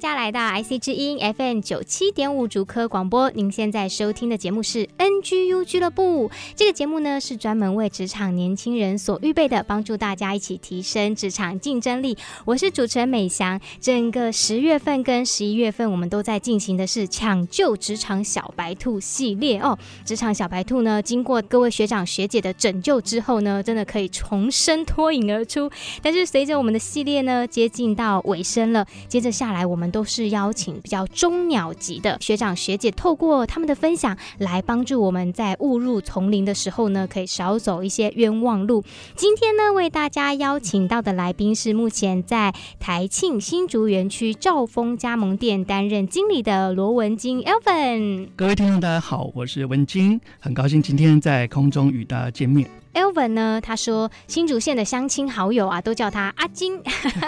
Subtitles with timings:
[0.00, 6.30] 家来到 IC 之音 FM 九七点五竹科广播，您现在收听的节目是 NGU 俱乐部。
[6.56, 12.16] 这个节目呢是专门为职场年轻人所预备的，帮助大家一起提升职场竞争力。
[12.46, 13.60] 我是主持人美翔。
[13.78, 19.78] 整个十月份跟十一月份，我们都在进行的是抢救职场小白兔系列哦。
[20.06, 25.70] 职场小白兔呢，经过各位学长学姐的拯救之后呢，真的可以重生脱颖而出。
[26.00, 29.89] 但是随着我们的系列呢接近到尾声了，接着下来我们。
[29.90, 38.84] 都是邀请比较中鸟级的学长学姐，透过他们的分享来帮助我们在误入丛林的时候呢，可以少走一些冤枉路。
[39.16, 48.28] 今天呢，为大家邀请到的来宾是目前在台庆新竹园区兆丰加盟店担任经理的罗文金 Elvin。
[48.36, 52.68] 各位听众，大家好，我是文金，很高兴今天在空中与大家见面。
[52.94, 53.60] Elvin 呢？
[53.60, 56.82] 他说新竹县的乡亲好友啊，都叫他阿金，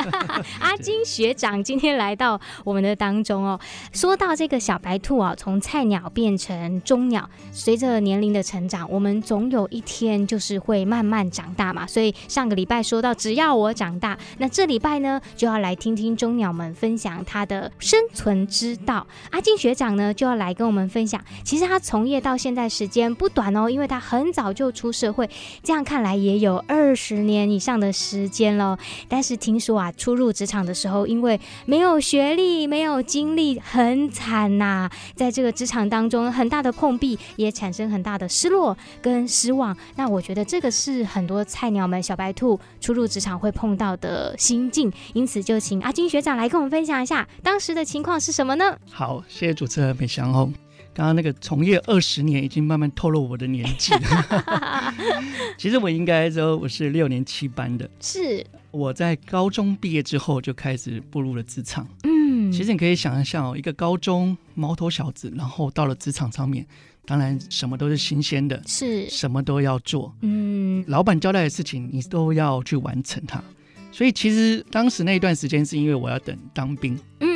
[0.60, 3.58] 阿金学长今天来到我们的当中哦。
[3.92, 11.86] 说到这个小白兔啊，从菜鸟变成中鸟，随着年龄的成长，我们总有一天就是会慢慢长大嘛。
[11.86, 19.06] 所以上个礼拜说到，只要我长大，那这礼拜呢，就要来听听中鸟们分享他的生存之道。
[19.30, 25.30] 阿金学长呢，就要来跟我们分享，其实他从业到现在时间不短哦，因为他很早就出社会。
[25.62, 34.90] 这样看来也有二十年以上的时间了，但是听说啊，初入职场的时候，因为没有学历、没有经历，很惨呐。
[35.14, 39.76] 在这个职场当中，很大的碰壁，也产生很大的失落跟失望。
[39.96, 44.92] 那我觉得这个是很多菜鸟们、小白兔初入职场会碰到的心境。
[45.12, 48.76] 因此，就请阿金学长来跟我们分享一下当时的情况是什么呢？
[48.90, 50.50] 好，谢谢主持人美香哦。
[50.94, 54.94] 刚刚那个从业二十年，已经慢慢透露我的年纪了。
[55.56, 57.88] 其实我应该说我是六年七班的。
[58.00, 61.88] 是我在高中毕业之后就开始步入了职场。
[62.04, 66.66] 嗯，其实你可以想一想，一个高中毛头小子，然后到了职场上面，
[67.06, 70.14] 当然什么都是新鲜的，是什么都要做。
[70.20, 73.42] 嗯，老板交代的事情你都要去完成它。
[73.90, 76.98] 所以其实当时那一段时间是因为我要等当兵。
[77.20, 77.31] 嗯。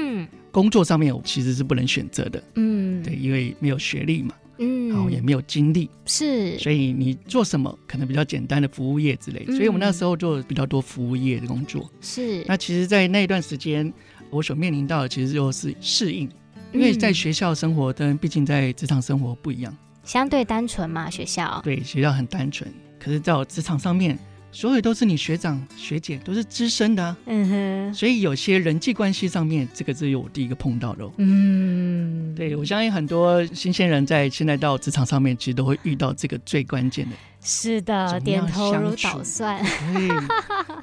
[0.56, 12.43] 工作上面我其实是不能选择的，嗯，对，因为没有学历嘛，嗯，然后也没有经历，是，所以你做什么可能比较简单的服务业之类，嗯，所以我们那时候做比较多服务业的工作，是。
[12.49, 13.93] 那其实，在那一段时间，
[14.31, 16.27] 我所面临到的其实就是适应，
[16.72, 24.19] 因为在学校生活跟毕竟在职场生活不一样，相对单纯嘛，学校，对，学校很单纯，可是在我职场上面。
[24.56, 27.47] 所有都是你学长学姐，都是资深的，啊，嗯
[27.91, 39.62] 哼，所以有些人际关系上面，这个是我第一个碰到的，哦，嗯，对，我相信很多新鲜人在现在到职场上面，其实都会遇到这个最关键的，是的，点头如捣蒜，
[39.93, 40.09] 对，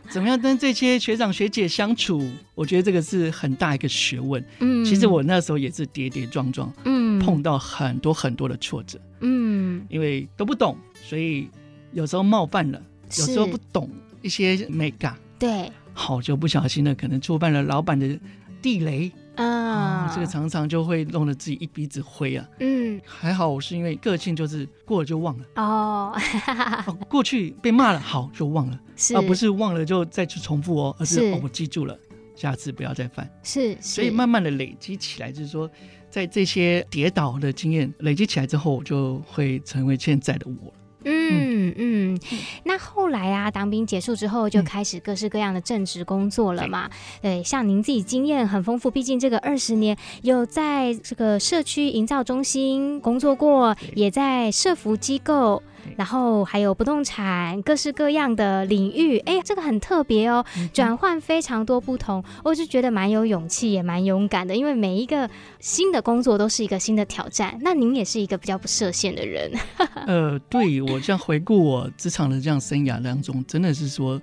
[0.07, 2.23] 怎么样跟这些学长学姐相处？
[2.53, 11.49] 我觉得这个是很大一个学问，嗯，其实我那时候也是跌跌撞撞，嗯，碰到很多很多的挫折，嗯，因为都不懂，所以
[11.91, 12.79] 有时候冒犯了。
[13.17, 13.89] 有时候不懂
[14.21, 18.19] 一些美感，对，好就不小心的可能触犯了老板的
[18.61, 19.11] 地雷。
[19.35, 22.47] 啊、嗯，这个常常就会弄得自己一鼻子灰啊。
[22.59, 25.45] 嗯，还好我是因为个性就是过了就忘了。
[25.55, 26.15] 哦，
[27.09, 28.79] 过去被骂了好就忘了，
[29.15, 31.97] 而不是忘了就再去重复哦，而是，我记住了，
[32.35, 33.27] 下次不要再犯。
[33.41, 35.67] 是，是，所以慢慢的累积起来，就是说
[36.11, 40.71] 在这些跌倒的经验累积起来之后，就会成为现在的我。
[41.05, 42.19] 嗯嗯，
[42.63, 46.89] 那后来啊，当兵结束之后就开始各式各样的正职工作了嘛。
[47.21, 55.61] 对，对，像您自己经验很丰富，毕竟这个二十年有在这个社区营造中心工作过，也在社服机构。
[55.97, 60.43] 然后还有不动产，各式各样的领域，哎，这个很特别哦，
[60.73, 67.57] 转换非常多不同，我就觉得蛮有勇气，也蛮勇敢的，因为每一个新的工作都是一个新的挑战。
[67.61, 69.51] 那您也是一个比较不设限的人。
[70.07, 74.21] 呃，对，我这样回顾我职场的这样生涯当中，真的是说，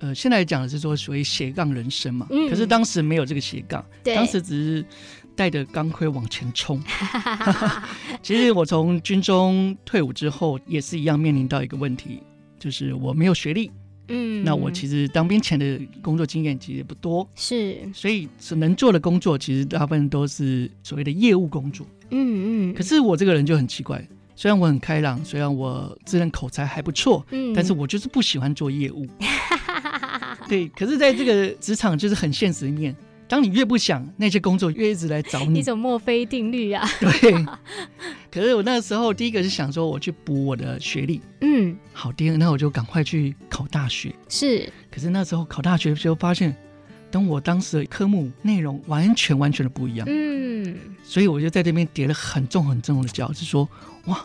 [0.00, 4.84] 呃，现在讲的是说所谓斜杠人生嘛，嗯、可是当时没有这个斜杠，对当时只是
[5.34, 6.82] 带着钢盔往前冲。
[8.22, 12.20] 其实我从军中退伍之后，也是一样面临到一个问题，
[12.58, 13.70] 就是我没有学历。
[14.08, 21.86] 嗯，那我其实当兵前的工作经验其实也不多，是，所以所能做的工作，其实大部分都是所谓的业务工作。
[22.10, 24.06] 嗯嗯，可是我这个人就很奇怪。
[24.34, 29.06] 虽然我很开朗，虽然我自认口才还不错，嗯，但是我就是不喜欢做业务。
[30.48, 32.94] 对，可是在这个职场就是很现实一面，
[33.32, 35.60] 当你越不想，那些工作越一直来找你。
[35.60, 36.86] 一种墨菲定律啊。
[37.00, 37.32] 对。
[38.30, 41.18] 可是我那个时候第一个是想说，我去补我的学历。
[41.40, 41.74] 嗯。
[41.94, 44.14] 好，第二个那我就赶快去考大学。
[44.28, 44.70] 是。
[44.90, 46.54] 可是那时候考大学的时候发现，
[47.10, 50.06] 跟我当时的科目内容完全完全的不一样。
[50.10, 50.76] 嗯。
[51.02, 53.66] 所以我就在这边叠了很重很重的脚，就是说。
[54.04, 54.22] 哇，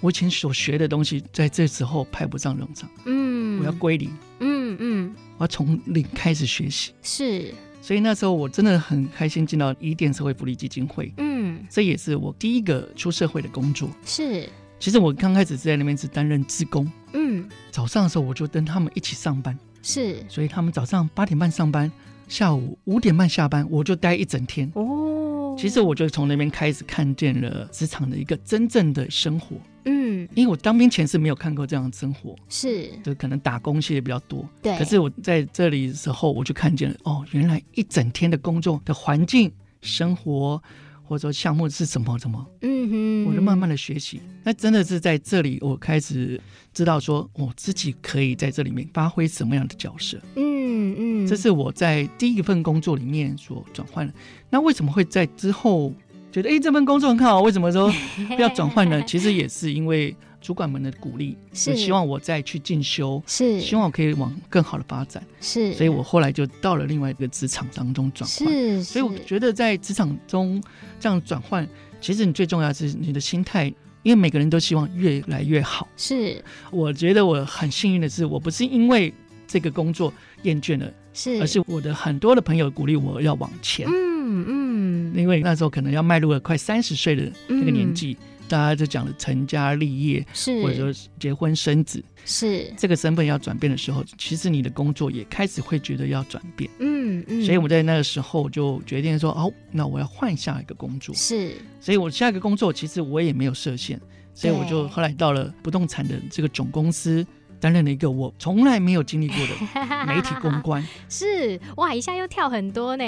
[0.00, 2.90] 我以前所学的东西在这时候派不上用场。
[3.04, 4.10] 嗯，我要归零。
[4.40, 6.90] 嗯嗯，我要从零开始学习。
[7.02, 7.54] 是，
[7.88, 11.10] 所以那时候我真的很开心进到伊甸社会福利基金会。
[11.16, 13.88] 嗯，这也是我第一个出社会的工作。
[14.04, 14.46] 是，
[14.78, 16.86] 其实我刚开始是在那边是担任职工。
[17.14, 19.58] 嗯，早上的时候我就跟他们一起上班。
[19.80, 21.90] 是，所以他们早上八点半上班，
[22.28, 24.70] 下午五点半下班，我就待一整天。
[24.74, 25.17] 哦。
[25.58, 34.78] 其实我就从那边开始看见了职场的一个真正的生活，嗯，因为我当兵前是没有看过这样的生活，是，就可能打工系的比较多，对。
[34.78, 39.52] 可是我在这里的时候，我就看见了，哦，原来一整天的工作的环境、
[39.82, 40.62] 生活
[41.02, 44.20] 或者说项目是什么什么，嗯哼，我就慢慢的学习。
[44.44, 46.40] 那真的是在这里，我开始
[46.72, 50.56] 知道说，我自己可以在这里面发挥什么样的角色，嗯。
[50.80, 54.12] 嗯嗯，这是我在第一份工作里面所转换的。
[54.50, 55.92] 那为什么会在之后
[56.32, 57.40] 觉得哎，这份工作很好？
[57.42, 57.92] 为什么说
[58.38, 59.02] 要转换呢？
[59.06, 65.72] 其实也是因为主管们的鼓励，是希望我再去进修，是希望我可以往更好的发展，是。
[65.74, 68.48] 所以我后来就到了另外一个职场当中转换。
[68.48, 70.62] 是，所以我觉得在职场中
[71.00, 71.66] 这样转换，
[72.00, 73.66] 其实你最重要的是你的心态，
[74.02, 75.88] 因为每个人都希望越来越好。
[75.96, 79.12] 是，我觉得我很幸运的是，我不是因为
[79.46, 80.12] 这个工作。
[80.44, 80.88] 厌倦了，
[81.18, 104.00] 是，而是我的很多的朋友鼓励我要往前，嗯嗯，因为那时候可能要迈入了快三十岁的那个年纪，嗯、大家就讲了成家立业，是，或者说结婚生子，是，这个身份要转变的时候，其实你的工作也开始会觉得要转变，嗯嗯，所以我在那个时候就决定说，哦，那我要换下一个工作，是，所以我下一个工作其实我也没有设限，
[104.34, 107.26] 所以我就后来到了不动产的这个总公司。
[107.60, 109.54] 担任了一个我从来没有经历过的
[110.06, 113.04] 媒体公关，是哇，一下又跳很多呢。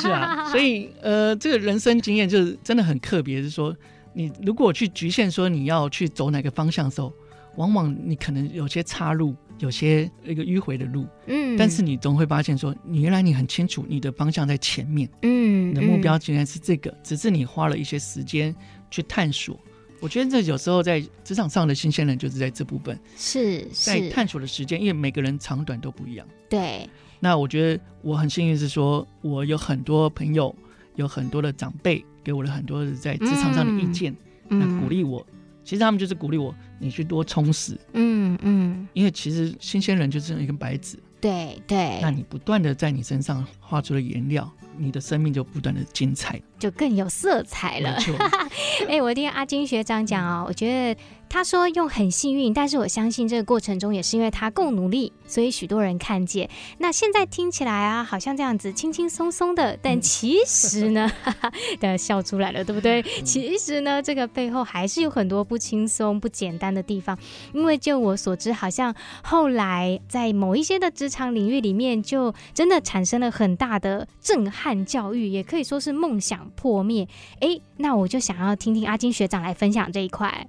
[0.00, 3.76] 是啊， 所以呃，这个人生经验就是真的很特别，是说
[4.14, 7.12] 你如果去局限说你要去走哪个方向的时候，
[7.56, 18.54] 往往你可能有些岔路，有些一个迂回的路，嗯，但是你总会发现说，你原来你很清楚你的方向在前面，嗯，你的目标竟然是这个，只是你花了一些时间
[18.90, 19.58] 去探索。
[20.00, 26.26] 我觉得这有时候在职场上的新鲜人就是在这部分，是在探索的时间，因为每个人长短都不一样。
[26.48, 26.88] 对，
[27.20, 30.54] 那我觉得我很幸运是说，我有很多朋友，
[30.96, 34.14] 有很多的长辈给我了很多在职场上的意见，
[34.50, 35.26] 嗯、那鼓励我。
[35.64, 37.78] 其实他们就是鼓励我，你去多充实。
[37.92, 40.98] 嗯嗯，因为其实新鲜人就是一根白纸。
[41.20, 47.96] 对对，那你不断的在你身上画出了颜料，你的生命就不断的精彩，就更有色彩了。
[48.88, 51.00] 哎、欸，我听阿金学长讲哦，我觉得。
[51.30, 56.48] 他说用很幸运，但是我相信这个过程中也是因为他够努力，所以许多人看见。
[56.78, 63.02] 那现在听起来啊，好像这样子轻轻松松的，但其实呢，哈哈，的笑出来了，对不对？
[63.26, 67.18] 其实呢，这个背后还是有很多不轻松、不简单的地方。
[67.52, 77.06] 因为就我所知，好像后来在某一些的职场领域里面，就真的产生了很大的震撼教育，也可以说是梦想破灭。
[77.40, 80.46] 哎，那我就想要听听阿金学长来分享这一块。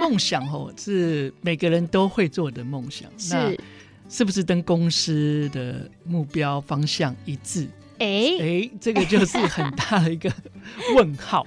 [0.00, 3.10] 梦想哦， 是每个人都会做的梦想。
[3.16, 3.56] 是，那
[4.08, 7.66] 是不是跟公司的目标方向一致？
[7.98, 10.30] 哎哎、欸，这个就是很大的一个
[10.94, 11.46] 问号。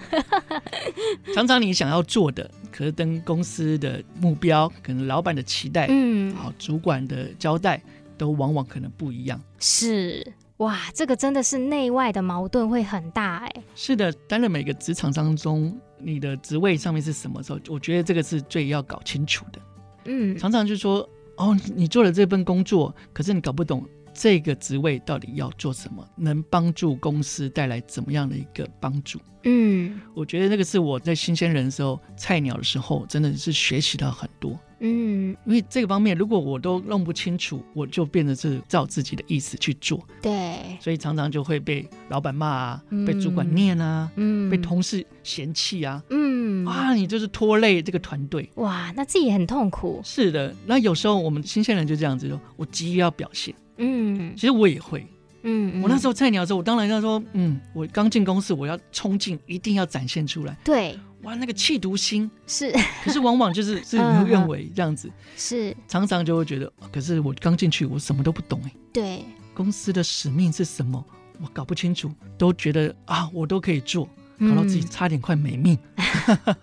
[1.35, 7.79] 常常你想要做的，可是跟公司的目标、可能老板的期待、嗯，好主管的交代，
[8.17, 9.39] 都往往可能不一样。
[9.59, 10.25] 是。
[10.59, 13.63] 哇，这个真的是内外的矛盾会很大哎。
[13.75, 17.59] 是的，担任每个职场当中，你的职位上面是什么时候？
[17.69, 19.61] 我觉得这个是最要搞清楚的。
[20.05, 29.17] 嗯，常常就说哦，你做了这份工作，可是你搞不懂这个职位到底要做什么，能帮助公司带来怎么样的一个帮助？
[29.45, 34.59] 嗯，我觉得那个是我在新鲜人的时候、菜鸟的时候，真的是学习到很多。
[34.79, 40.01] 嗯嗯，因为这个方面如果我都弄不清楚，我就变得是照自己的意思去做。
[40.21, 48.49] 对，所以常常就会被老板骂啊，嗯、被主管念啊，嗯，被同事嫌弃啊，嗯，啊，你就是拖累这个团队。
[48.55, 50.01] 哇，那自己也很痛苦。
[50.03, 53.53] 是的，那有时候我们新鲜人就这样子说，我急于要表现。
[53.77, 55.05] 嗯，其实我也会。
[55.43, 60.57] 嗯，我那时候菜鸟的时候，我当然要说，嗯，我刚进公司，我要冲劲，一定要展现出来。
[60.65, 62.71] 对，哇，那个气毒心是，
[63.03, 65.11] 可是往往就是事与愿违这样子。
[65.35, 68.71] 是，常常就会觉得，可是我刚进去，我什么都不懂哎。
[68.93, 71.03] 对，公司的使命是什么，
[71.41, 74.07] 我搞不清楚，都觉得啊，我都可以做。
[74.39, 76.55] 搞到自己差点快没命，嗯、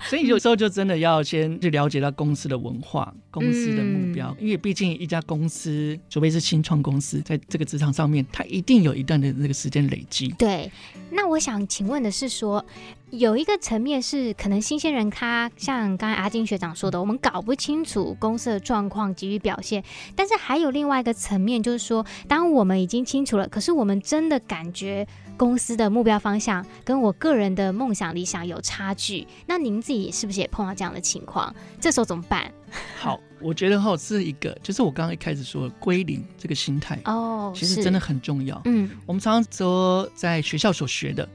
[0.08, 10.28] 所以有时候就真的要先去了解到公司的文化、公司的目标，嗯、因为毕竟一家公司，除非是新创公司，在这个职场上面，它一定有一段的那个时间累积。
[10.38, 10.70] 对，
[11.10, 12.64] 那我想请问的是说。
[13.12, 19.82] 有一个层面是，可能新鲜人他像刚才阿金学长说的，我们搞不清楚公司的状况，急于表现。
[20.16, 31.54] 但是还有另外一个层面，就是说，当我们已经清楚了，可是我们真的感觉公司的目标方向跟我个人的梦想理想有差距，那您自己是不是也碰到这样的情况？
[31.80, 32.52] 这时候怎么办？
[32.98, 38.60] 好，我觉得哈是一个，就是我刚刚一开始说的归零这个心态哦，其实真的很重要。
[38.64, 41.28] 嗯，我们常常说在学校所学的。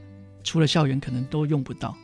[0.43, 1.95] 除了校园可能都用不到，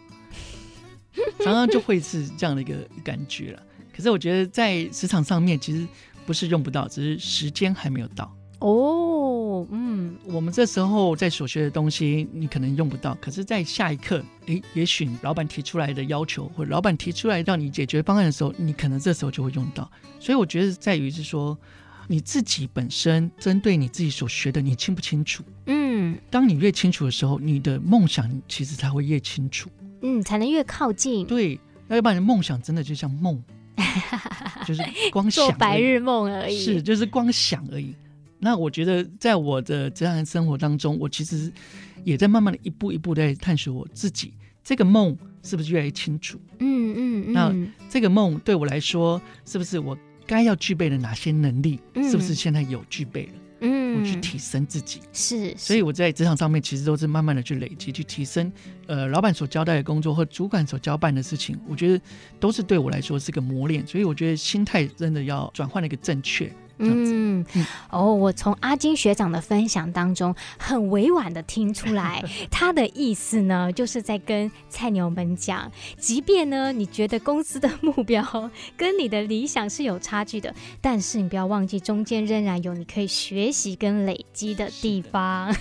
[1.44, 3.64] 常常就会是这样的一个感觉了。
[3.92, 5.88] 可是我觉得在职场上面，其实
[6.24, 8.32] 不是用不到，只是时间还没有到。
[8.60, 19.90] 哦，嗯，我们这时候在所学的东西，你可能用不到，可是，在下一刻，诶，也许老板提出来的要求，或者老板提出来让你解决方案的时候，你可能这时候就会用到。
[20.20, 21.58] 所以我觉得在于是说。
[22.10, 25.44] 你自己本身针对你自己所学的，你清不清楚？
[25.66, 29.70] 嗯，当你越清楚的时候，你的梦想其实才会越清楚，
[30.02, 31.26] 嗯，才能越靠近。
[31.26, 33.44] 对，那要不然梦想真的就像梦，
[34.66, 37.94] 就是光想 做白日梦而已，是就是光想而已。
[38.40, 41.52] 那我觉得，在我的这样的生活当中，我其实
[42.04, 46.40] 也在慢慢的一步一步在探索我自己这个梦是不是越来越清楚？
[46.60, 47.34] 嗯嗯嗯。
[47.34, 49.98] 那这个梦对我来说，是不是我？
[50.30, 53.34] 该要具备的哪些能力，嗯、是不是现在有具备了？
[53.62, 58.52] 嗯，我去提升自己，是，所以我在职场上面其实都是慢慢的去累积，去提升。
[58.88, 62.02] 呃，老板所交代的工作和主管所交办的事情，我觉得
[62.42, 63.88] 都是对我来说是个磨练。
[63.88, 66.54] 所以我觉得心态真的要转换了一个正确。
[66.80, 67.44] 嗯，
[67.90, 85.52] 哦，我从阿金学长的分享当中，很委婉的听出来， 他的意思呢，就是在跟菜鸟们讲，即便呢，你觉得公司的目标跟你的理想是有差距的，但是你不要忘记，中间仍然有你可以学习跟累积的地方。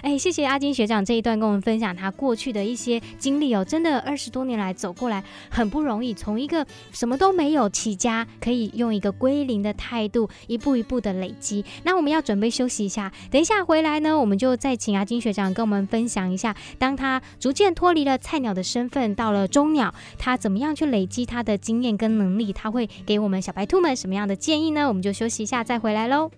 [0.00, 8.93] 哎，谢谢阿金学长这一段跟我们分享他过去的一些经历哦，真的二十多年来走过来很不容易，从一个什么都没有起家，可以用。
[8.94, 11.64] 一个归零的态度，一步一步的累积。
[11.82, 22.52] 那我们要准备休息一下，等一下回来呢，我们就再请阿金学长跟我们分享一下，当他逐渐脱离了菜鸟的身份，到了中鸟，他怎么样去累积他的经验跟能力？
[22.52, 24.88] 他会给我们小白兔们什么样的建议呢？
[24.88, 26.30] 我们就休息一下，再回来喽。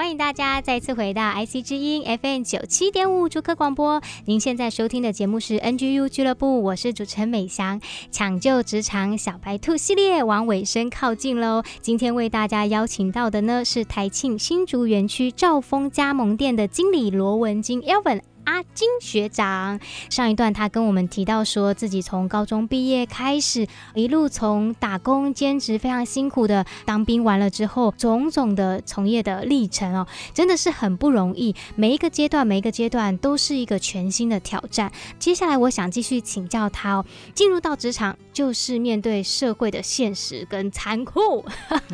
[0.00, 4.00] 欢迎大家再次回到 IC 之音 FM 九七点五主客广播。
[4.24, 7.78] 您现在收听的节目是 NGU 俱乐部，我是主持人美翔。
[8.10, 11.62] 抢救职场小白兔系列往尾声靠近喽。
[11.82, 18.22] 今天为大家邀请到的呢是台庆新竹园区兆丰加盟店的经理罗文金 Elvin。
[18.50, 19.78] 阿金学长，
[20.10, 23.64] 上一段他跟我们提到说，自己从高中毕业开始，
[23.94, 30.04] 一路从打工兼职，非常辛苦的当兵完了之后，种种的从业的历程哦，
[30.34, 31.54] 真的是很不容易。
[31.76, 34.90] 每一个阶段，每一个阶段都是一个全新的挑战。
[35.20, 41.44] 接下来，我想继续请教他哦，进入到职场就是面对社会的现实跟残酷，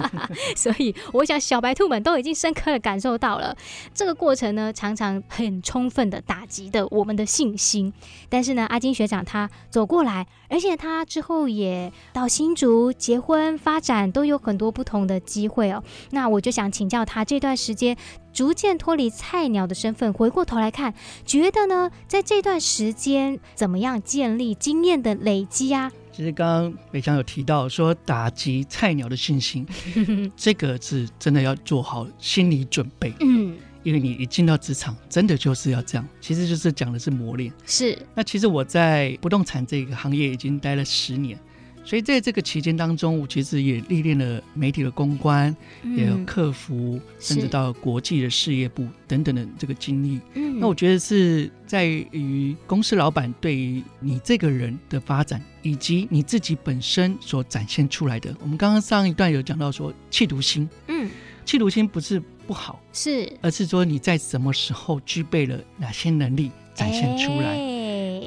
[0.57, 3.57] 所以我想小白兔们都已经深刻的感受到了
[3.93, 6.47] 这个过程呢，常常很充分的打。
[6.47, 7.93] 击的我们的信心，
[8.29, 15.83] 但是呢，阿金学长他走过来，而且他之后也到新竹结婚发展，都有很多不同的机会哦。
[16.11, 17.97] 那我就想请教他，这段时间
[18.33, 25.91] 逐渐脱离菜鸟的身份，回过头来看，觉得呢，在这段时间怎么样建立经验的累积啊？
[26.17, 29.67] 其实刚刚北强有提到说打击菜鸟的信心，
[30.35, 33.13] 这个是真的要做好心理准备。
[33.21, 37.53] 嗯，因为你一进到职场，真的就是要这样，其实就是讲的是磨练。
[37.67, 37.99] 是。
[38.15, 41.39] 那其实我在不动产这个行业已经待了十年。
[41.87, 50.21] 所以在这个期间当中，我其实也历练了媒体的公关，嗯、也有客服，甚至到国际的事业部等等的这个经历。
[50.35, 58.35] 嗯，那我觉得是在于公司老板对于你这个人的发展，以及你自己本身所展现出来的。
[58.43, 61.09] 我们刚刚上一段有讲到说企图心，嗯，
[61.45, 67.55] 企图心不是不好，是，而是说你在什么时候具备了哪些能力展现出来。
[67.55, 67.76] 欸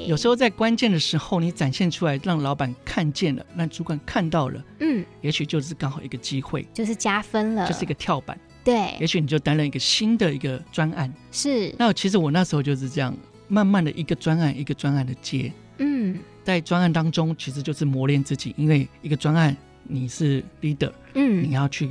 [0.06, 11.74] 有时候在关键的时候，你展现出来，让老板看见了，让主管看到了，嗯，也许就是刚好一个机会，就是加分了，就是一个跳板，对，也许你就担任一个新的一个专案，是。
[11.78, 13.16] 那其实我那时候就是这样，
[13.48, 21.88] 慢慢的一个专案一个专案的接，嗯，在专案当中，其实就是磨练自己，因为一个专案你是 leader，嗯，你要去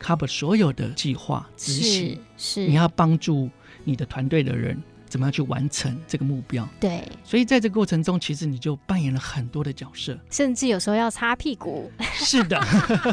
[0.00, 3.48] cover 所有的计划执行，是，你要帮助
[3.84, 4.80] 你的团队的人。
[5.12, 6.66] 怎么样去完成这个目标？
[6.80, 11.92] 对，所以在这个过程中，其实你就扮演了很多的角色，甚至有时候要擦屁股。
[12.14, 12.58] 是的，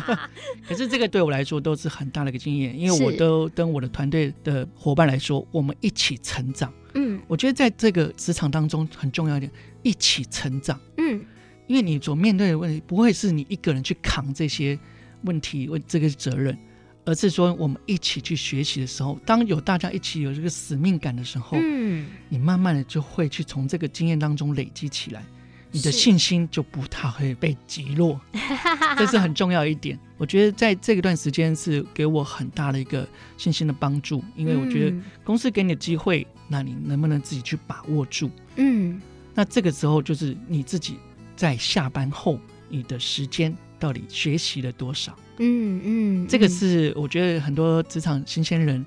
[0.65, 6.71] 可是这个对我来说都是很大的一个经验，因为我都跟我的团队的伙伴来说，我们一起成长。
[6.93, 9.51] 嗯，我觉得在这个职场当中很重要一点，
[9.83, 10.79] 一起成长。
[10.95, 11.21] 嗯，
[11.67, 14.79] 因为你所面对的问题不会是你一个人去扛这些
[15.23, 16.57] 问题，问这个责任。
[17.05, 25.23] 而是说，我们一起去学习的时候，当有大家一起有这个使命感的时候，嗯，你慢慢的就会去从这个经验当中累积起来，
[25.71, 28.19] 你的信心就不太会被击落，
[28.97, 29.97] 这是很重要一点。
[30.17, 38.29] 我觉得在这一段时间是给我很大的一个信心的帮助，因为我觉得公司给你的机会，那你能不能自己去把握住？
[38.57, 39.01] 嗯，
[39.33, 40.97] 那这个时候就是你自己
[41.35, 42.37] 在下班后，
[42.67, 45.17] 你的时间到底学习了多少？
[45.37, 48.85] 嗯嗯，这个是我觉得很多职场新鲜人，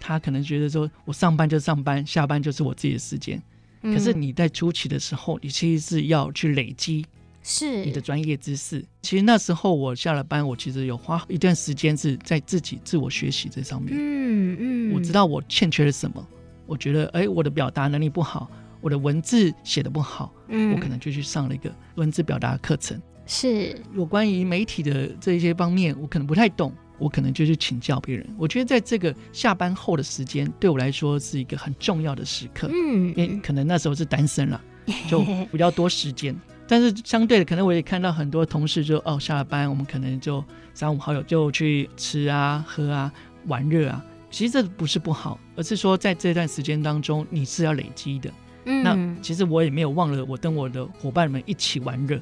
[0.00, 3.40] 他可能觉得说，我上班就上班，下班就是我自己的时间。
[3.82, 7.04] 可是你在初期的时候，你其实是要去累积
[7.42, 8.84] 是你的专业知识。
[9.02, 13.92] 其实那时候我下了班，我其实有花一段时间是在自己自我学习这上面。
[13.96, 16.24] 嗯嗯，我知道我欠缺了什么。
[16.66, 18.48] 我觉得，哎，我的表达能力不好，
[18.80, 23.00] 我的文字写的不好，嗯，我可能就去上了一个文字表达课程。
[23.26, 28.26] 是有关于媒体的这一些方面，我可能不太懂，我可能就去请教别人。
[28.36, 32.68] 我觉得在这个下班后的时间，对我来说是一个很重要的时刻。
[32.72, 34.60] 嗯，因为可能那时候是单身了，
[35.08, 36.34] 就比较多时间。
[36.66, 43.12] 但是相对的，可能我也看到很多同事就哦，下了班我们可能就三五好友就去吃啊、喝啊、
[43.46, 44.04] 玩乐啊。
[44.30, 48.30] 其实这不是不好，而是说在这段时间当中你是要累积的。
[48.64, 52.18] 嗯，那其实我也没有忘了，我跟我的伙伴们一起玩乐。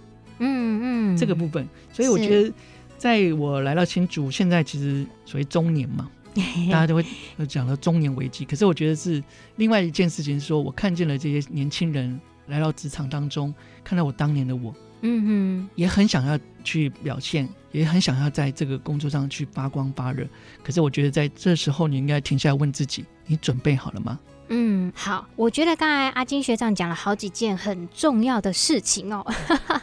[1.17, 2.53] 这个部分，所以我觉得，
[2.99, 6.11] 在我来到新竹，现在其实属于中年嘛，
[6.71, 7.05] 大家都会
[7.49, 8.45] 讲到中年危机。
[8.45, 9.23] 可是我觉得是
[9.57, 20.27] 另外一件事情，是说我看见了这些年轻人来到职场当中，看到我当年的我，嗯哼，也很想要去表现，也很想要在这个工作上去发光发热。
[20.63, 24.19] 可是我觉得在这时候，你应该停下来问自己：你准备好了吗？
[24.53, 29.25] 嗯，好，我觉得刚才阿金学长讲了好几件很重要的事情哦。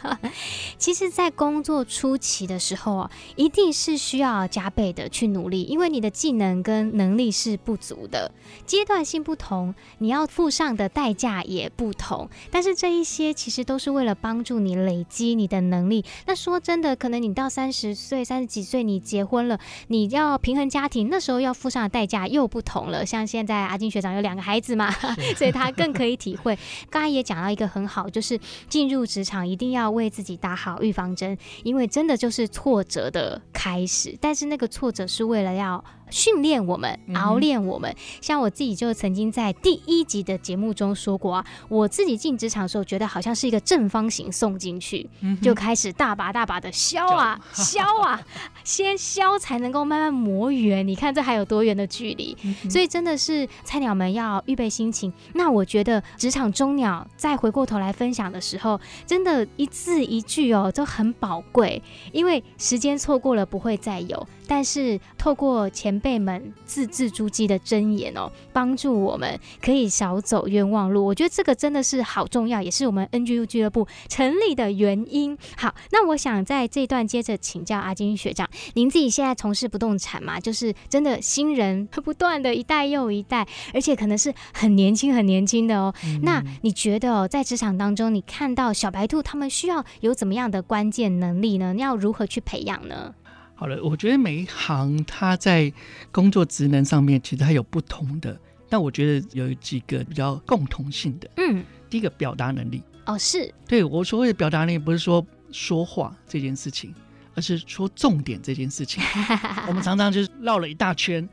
[0.76, 8.30] 其实，在工作初期的时候啊，一定是需要加倍的去努力，因为你的技能跟能力是不足的，
[8.66, 12.28] 阶段性不同，你要付上的代价也不同。
[12.50, 16.04] 但是这一些其实都是为了帮助你累积你的能力。
[16.26, 23.06] 那说真的，可能你到三十岁、三十几岁，你结婚了，你要平衡家庭，那时候要付上的代价又不同了。
[23.06, 24.57] 像现在阿金学长有两个孩子。
[24.58, 24.90] 孩子嘛，
[25.36, 26.58] 所以他更可以体会。
[26.90, 28.36] 刚才也讲到一个很好，就是
[28.68, 34.18] 进入职场一定要为自己打好预防针，因为真的就是挫折的开始。
[34.20, 35.84] 但是那个挫折是为了要。
[36.10, 37.94] 训练我们，熬练我们。
[38.20, 45.08] 像我自己就曾经在第一集的节目中说过啊，我自己进职场的时候，觉得好像是一个正方形送进去，
[45.42, 48.20] 就开始大把大把的削啊 削啊，
[48.64, 50.86] 先削才能够慢慢磨圆。
[50.86, 52.36] 你看这还有多远的距离？
[52.68, 55.12] 所以真的是菜鸟们要预备心情。
[55.34, 64.26] 那我觉得职场中鸟再回过头来分享的时候，真的一字一句哦都很宝贵，因为时间错过了不会再有。
[64.48, 71.04] 但是透过前辈们字字珠玑的箴言哦，帮助我们可以少走冤枉路。
[71.04, 75.36] 我觉得这个真的是好重要，也是我们 NGU 俱乐部成立的原因。
[75.56, 85.94] 好，那我想在这一段接着请教阿金学长，您自己现在从事不动产嘛，就是真的新人不断的一代又一代，而且可能是很年轻很年轻的哦。
[86.04, 91.74] 嗯、那你觉得哦，在职场当中，你看到小白兔他们需要有怎么样的关键能力呢？
[91.74, 93.14] 你要如何去培养呢？
[93.58, 95.72] 好了，我觉得每一行它在
[96.12, 101.28] 工作职能上面其实它有不同的，但我觉得有几个比较共同性的。
[101.38, 102.80] 嗯，第一个表达能力。
[103.04, 103.52] 哦，是。
[103.66, 106.94] 对，我所谓的表达能力，不是说说话这件事情，
[107.34, 109.02] 而是说重点这件事情。
[109.66, 111.28] 我们常常就是绕了一大圈，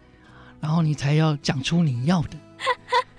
[0.59, 2.37] 然后你才要讲出你要的。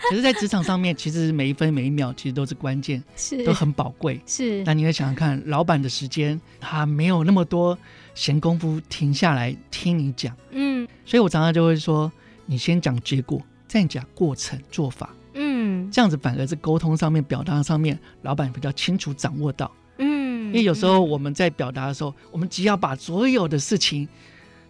[0.10, 4.20] 可是，在职场上面，其实每一分每一秒其实都是关键， 是都很宝贵。
[4.26, 4.62] 是。
[4.64, 7.76] 那你会想想看，老板的时间他没有那么多。
[8.14, 12.10] 闲工夫停下来听你讲，嗯，所以我常常就会说，
[12.46, 13.38] 你先讲结果，
[13.68, 24.08] 再讲过程做法，嗯，这样子反而是沟通上面、表达上面，老板比较清楚掌握到，嗯，因为有时候我们在表达的时候，我们只要把所有的事情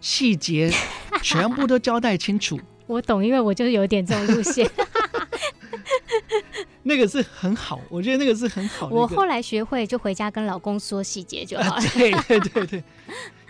[0.01, 0.69] 细节
[1.23, 2.59] 全部都交代清楚。
[2.85, 4.69] 我懂，因为我就是有点这种路线。
[6.87, 8.95] 那个是很好，我觉得那个是很好的。
[8.95, 11.81] 我后来学会，就回家跟老公说细节就好了。
[11.81, 12.83] 啊，对对对对，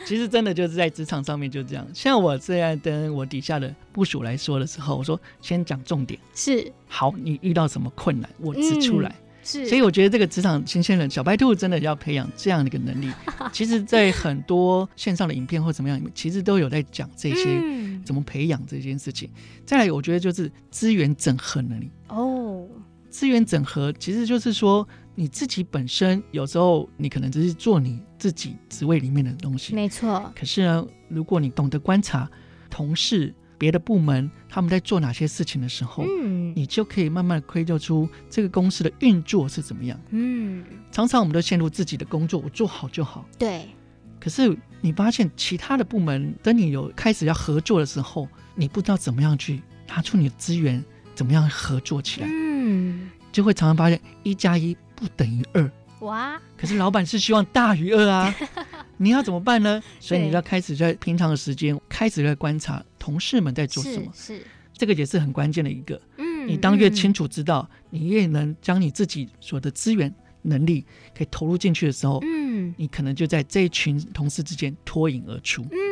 [0.05, 1.87] 其实真的就是在职场上面就这样。
[1.93, 6.19] 像我这样跟我底下的部署来说的时候，我说先讲重点。
[6.33, 6.71] 是。
[6.87, 9.09] 好，你遇到什么困难，我指出来。
[9.09, 13.09] 嗯是，所以我觉得这个职场新鲜人小白兔真的要培养这样的一个能力。
[13.53, 17.57] 其实，在很多线上的影片或怎么样，其实都有在讲这些
[18.03, 19.29] 怎么培养这件事情。
[19.65, 21.89] 再来，我觉得就是资源整合能力。
[22.09, 22.67] 哦，
[23.17, 30.31] 资源整合其实就是说你自己本身有时候你可能只是做你自己职位里面的东西，没错。
[30.35, 32.29] 可是呢，如果你懂得观察
[32.69, 33.33] 同事。
[33.59, 39.99] 别的部门他们在做哪些事情的时候，嗯，你就可以慢慢的窥究出这个公司的运作是怎么样。
[40.11, 43.27] 嗯，常常我们都陷入自己的工作，我做好就好。
[43.39, 43.65] 对。
[44.19, 52.27] 可是你发现其他的部门，等你有开始要合作的时候，你不知道怎么样去拿出你的资源，怎么样合作起来。
[52.29, 52.56] 嗯，
[53.31, 55.71] 就会常常发现一加一不等于二。
[56.01, 56.39] 哇！
[56.55, 58.33] 可是老板是希望大于二啊，
[58.97, 59.81] 你要怎么办呢？
[59.99, 62.83] 所以你要开始在平常的时间开始在观察。
[62.99, 64.11] 同事们在做什么？
[64.13, 65.99] 是，是这个也是很关键的一个。
[66.17, 70.85] 嗯，你当越清楚知道，嗯、你越能将你自己所的资源能力
[71.17, 75.63] 可以投入进去的时候，嗯，你可能就在这一群同事之间脱颖而出。
[75.71, 75.86] 嗯。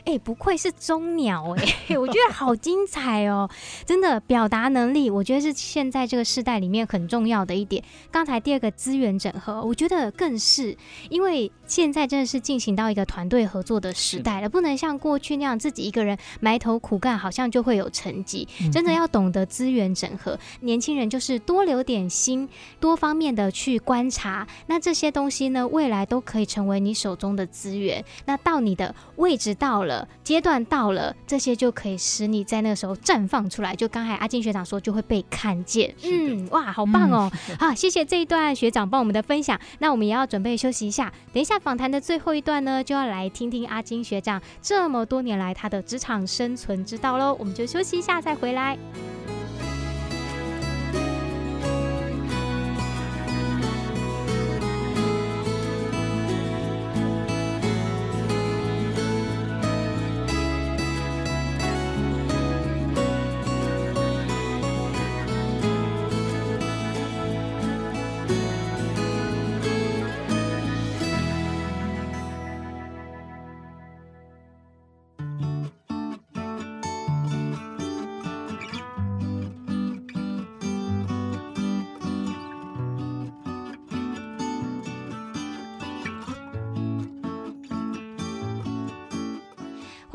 [0.00, 3.48] 哎、欸，不愧是中鸟哎、欸， 我觉得好精彩哦！
[3.84, 7.82] 真的，表达能力，我觉得是现在这个时代里面很重要的一点。
[8.10, 10.76] 刚才第二个资源整合，我觉得更是，
[11.10, 18.46] 因为现在真的是进行到一个团队合作的时代了，不能像过去那样自己一个人埋头苦干，好像就会有成绩。
[18.72, 22.48] 真的要懂得资源整合，嗯、年轻人就是多留点心，
[22.80, 28.04] 多方面的去观察，那这些东西呢，未来都可以成为你手中的资源。
[28.26, 28.94] 那到你的。
[29.16, 33.74] 位置到了，阶段到了，这些就可以使你在那个时候绽放出来。
[33.74, 35.94] 就刚才阿金学长说，就会被看见。
[36.04, 37.30] 嗯，哇，好棒哦！
[37.50, 39.58] 嗯、 好，谢谢这一段学长帮我们的分享。
[39.80, 47.36] 那我们也要准备休息一下，等一下访谈的最后一段呢，就要来听听阿金学长这么多年来他的职场生存之道喽。
[47.38, 48.78] 我们就休息一下再回来。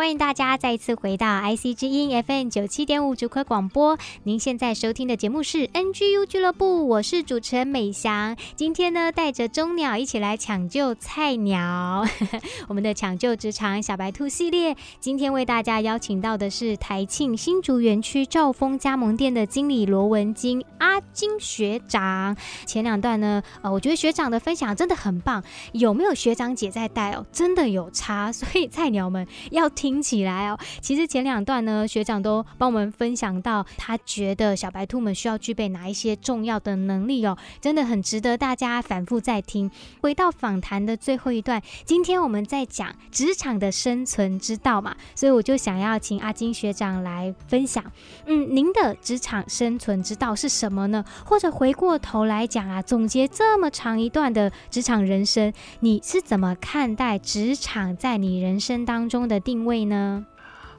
[0.03, 3.97] 欢迎大家再次回到 IC 之音 FM 九七点五竹科广播。
[4.23, 8.35] 您现在收听的节目是 NGU 俱乐部，我是主持人美翔。
[8.53, 12.05] 今天呢，带着钟鸟一起来抢救菜鸟，
[12.67, 14.75] 我们的抢救职场小白兔系列。
[14.99, 22.35] 今天为大家邀请到的是台庆新竹园区兆丰加盟店的经理罗文金阿金学长。
[22.65, 25.41] 前两段呢，呃，我觉得学长的分享真的很棒。
[25.71, 27.25] 有没有学长姐在带哦？
[27.31, 29.92] 真的有差，所以菜鸟们要听。
[29.93, 30.57] 听起来哦。
[30.81, 39.69] 其实前两段呢，学长都帮我们分享到，他觉得小白兔们需要具备哪一些重要的能力哦，真的很值得大家反复再听。
[40.01, 47.83] 回到访谈的最后一段，今天我们在讲职场的生存之道嘛，所以我就想要请阿金学长来分享，
[48.25, 51.05] 嗯，您的职场生存之道是什么呢？
[51.23, 60.25] 或者回过头来讲啊，总结这么长一段的职场人生，你是怎么看待职场在你人生当中的定位呢？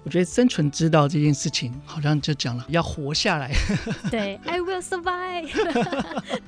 [0.03, 3.51] 我觉得生存之道这件事情，好像就讲了要活下来。
[4.11, 5.49] 对，I will survive。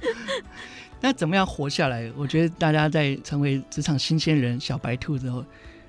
[1.01, 2.13] 那怎么样活下来？
[2.17, 5.43] 我觉得大家在成为职场新鲜人、小白兔之后，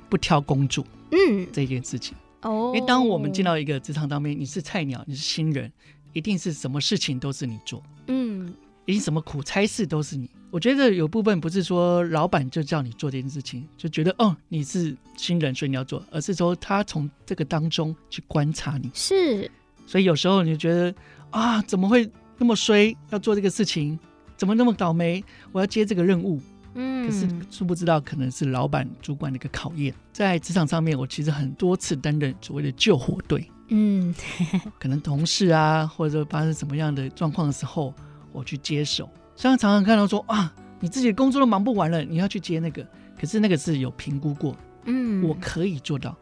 [0.08, 2.16] 不挑工作，嗯，这件事情。
[2.42, 5.70] 哦，因为当我们进到一个职场当中，你是菜鸟，你是新人，
[6.14, 8.54] 一定是什么事情都是你做，嗯，
[8.86, 10.30] 一定什么苦差事都是你。
[10.50, 18.90] 我觉得有部分不是说老板就叫你做这件事情，就觉得哦你是新人，所以你要做，而是说他从这个当中去观察你。
[18.94, 19.50] 是，
[19.86, 20.94] 所以有时候你就觉得
[21.32, 24.00] 啊，怎么会那么衰，要做这个事情，
[24.38, 26.42] 怎么那么倒霉，我要接这个任务。
[26.76, 29.94] 嗯，可是殊不知道可能是老板主管的一个考验。
[30.14, 33.50] 在职场上面，我其实很多次担任所谓的救火队。
[33.70, 34.16] 嗯，
[34.80, 37.94] 可能同事啊，或者说发生什么样的状况的时候，
[38.32, 39.10] 我去接手。
[39.38, 46.18] 虽然常常看到说啊，你自己的工作都忙不完了，你要去接那个，可是那个是有评估过，嗯，我可以做到。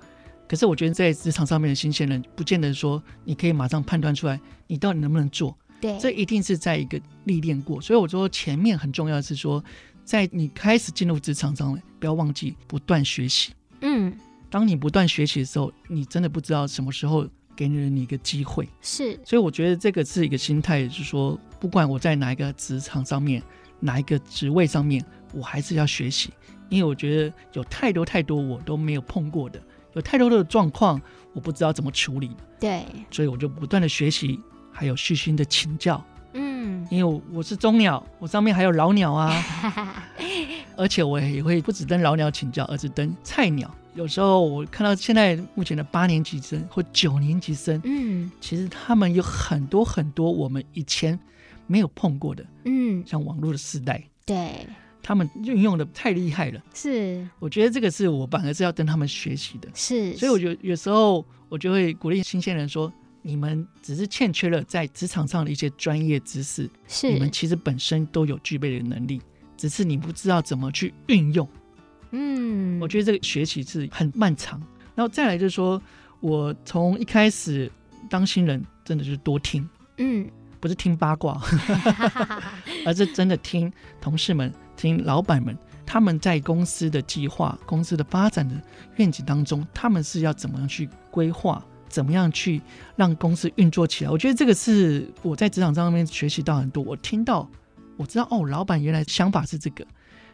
[0.50, 5.58] 可是我觉得在职场上面的新鲜人，不见得说你可以马上判断出来你到底能不能做。
[5.80, 7.80] 对，这一定是在一个历练过。
[7.80, 9.64] 所以我说前面很重要的是说，
[10.04, 13.54] 在你开始进入职场上，不要忘记不断学习。
[13.80, 14.14] 嗯，
[14.50, 17.26] 当你不断学习的时候，你真的不知道什么时候。
[17.58, 23.42] 给了你一个机会，是，所以我觉得这个是一个心态，就是说，不管我在哪一个职场上面，
[23.80, 26.30] 哪一个职位上面，我还是要学习，
[26.70, 29.60] 因为我觉得有太多太多我都没有碰过的，
[29.94, 31.02] 有太多的状况
[31.34, 34.40] 我不知道怎么处理，对，所以我就不断的学习，
[34.72, 36.00] 还有虚心的请教，
[36.34, 39.44] 嗯，因为我是中鸟，我上面还有老鸟啊，
[40.78, 43.74] 而且我也会不只跟老鸟请教，而是跟菜鸟。
[43.96, 51.18] 有时候我看到现在目前的八年级生或九年级生，嗯，其实他们有很多很多我们以前
[51.68, 54.68] 没有碰过的，嗯，像网络的时代，对，
[55.02, 69.22] 他们运用的太厉害了，是，我觉得这个是我反而是要跟他们学习的，是，所以我觉得有时候我就会鼓励新鲜人说，你们只是欠缺了在职场上的一些专业知识，是，你们其实本身都有具备的能力，
[69.58, 71.48] 只是你不知道怎么去运用。
[72.12, 74.62] 嗯，我觉得这个学习是很漫长。
[74.96, 75.82] 然后再来就是说，
[76.22, 77.70] 我从一开始
[78.10, 80.26] 当新人，真的就是多听，嗯，
[80.66, 81.40] 不是听八卦，
[82.88, 88.60] 而是真的听同事们、听老板们，他们在公司的计划、公司的发展的
[88.96, 92.60] 愿景当中，他们是要怎么样去规划，怎么样去
[92.96, 94.10] 让公司运作起来。
[94.10, 96.84] 我觉得这个是我在职场上面学习到很多。
[96.84, 97.48] 我听到，
[97.96, 99.86] 我知道哦，老板原来想法是这个。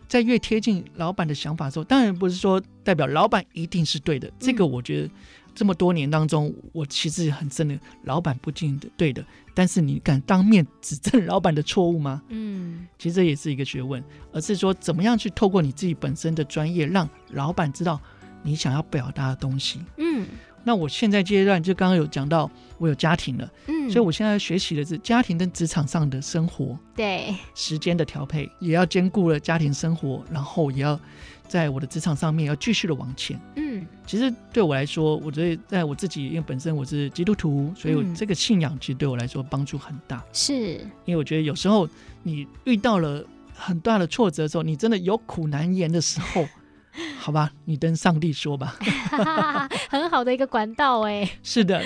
[0.08, 4.32] 在越贴近老板的想法的时候，当然不是说代表老板一定是对的。
[4.40, 5.10] 这个我觉得
[5.54, 9.24] 这么多年当中，我其实很深的，老板不一定对的。
[9.54, 12.22] 但是你敢当面指正老板的错误吗？
[12.30, 18.00] 嗯，其实这也是一个学问，而是说怎么样去透过你自己本身的专业，让老板知道
[18.44, 19.80] 你想要表达的东西。
[19.98, 20.26] 嗯。
[20.64, 31.00] 那我现在阶段就刚刚有讲到，我有家庭了，嗯，所以我现在学习的是家庭跟职场上的生活，对，时间的调配也要兼顾了家庭生活，然后也要
[31.52, 40.78] 在我的职场上面要继续的往前，嗯，其实对我来说，我觉得在我自己，因为本身我是基督徒，所以我这个信仰其实对我来说帮助很大，是。
[41.04, 41.90] 因为我觉得有时候
[42.24, 43.22] 你遇到了
[43.54, 46.48] 很大的挫折的时候，你真的有苦难言的时候。
[47.20, 48.78] 好吧，你跟上帝说吧，
[49.90, 51.30] 很好的一个管道哎。
[51.44, 51.82] 是的，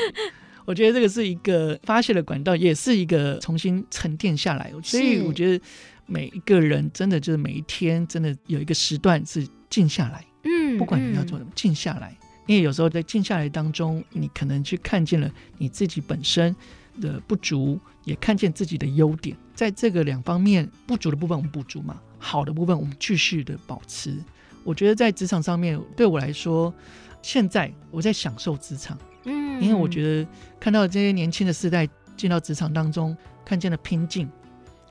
[0.66, 4.72] 我觉得这个是一个发泄的管道，也是一个重新沉淀下来。
[4.84, 5.64] 所以我觉得
[6.06, 12.16] 每一个人真的就是每一天真的有一个时段是静下来，嗯，不管你要做什么，静下来，
[12.46, 16.56] 因为有时候在静下来当中，你可能去看见了你自己本身
[17.02, 19.36] 的不足，也看见自己的优点。
[19.54, 24.18] 在这个两方面不足的部分，我们补足嘛；好的部分，我们继续的保持。
[24.64, 26.74] 我觉得在职场上面，对我来说，
[27.22, 31.88] 现在我在享受职场，嗯，因为我觉得看到这些年轻的世代
[32.18, 33.16] 进到职场当中，
[33.46, 34.30] 看见了拼劲，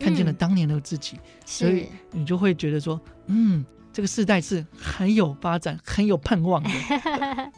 [0.04, 6.70] 看见了当年的自己，嗯，所以你就会觉得说，嗯，这个世代是很有发展、很有盼望的。